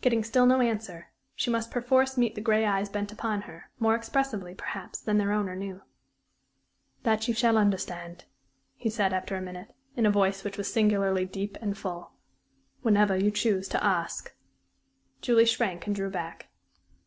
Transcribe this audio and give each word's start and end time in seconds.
Getting 0.00 0.24
still 0.24 0.46
no 0.46 0.62
answer, 0.62 1.08
she 1.34 1.50
must 1.50 1.70
perforce 1.70 2.16
meet 2.16 2.34
the 2.34 2.40
gray 2.40 2.64
eyes 2.64 2.88
bent 2.88 3.12
upon 3.12 3.42
her, 3.42 3.68
more 3.78 3.94
expressively, 3.94 4.54
perhaps, 4.54 4.98
than 5.02 5.18
their 5.18 5.32
owner 5.32 5.54
knew. 5.54 5.82
"That 7.02 7.28
you 7.28 7.34
shall 7.34 7.58
understand," 7.58 8.24
he 8.74 8.88
said, 8.88 9.12
after 9.12 9.36
a 9.36 9.42
minute, 9.42 9.74
in 9.94 10.06
a 10.06 10.10
voice 10.10 10.44
which 10.44 10.56
was 10.56 10.72
singularly 10.72 11.26
deep 11.26 11.58
and 11.60 11.76
full, 11.76 12.12
"whenever 12.80 13.18
you 13.18 13.30
choose 13.30 13.68
to 13.68 13.84
ask." 13.84 14.34
Julie 15.20 15.44
shrank 15.44 15.86
and 15.86 15.94
drew 15.94 16.08
back. 16.08 16.48